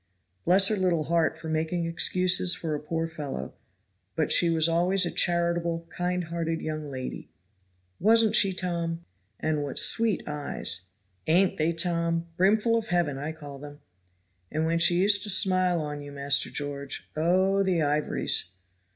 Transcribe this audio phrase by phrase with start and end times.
[0.45, 3.53] "Bless her little heart for making excuses for a poor fellow;
[4.15, 7.29] but she was always a charitable, kind hearted young lady."
[7.99, 9.05] "Wasn't she, Tom?"
[9.39, 10.85] "And what sweet eyes!"
[11.27, 12.25] "Ain't they, Tom?
[12.35, 13.81] brimful of heaven I call them."
[14.51, 17.61] "And when she used to smile on you, Master George, oh!
[17.61, 18.55] the ivories."